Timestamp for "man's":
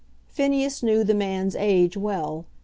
1.13-1.55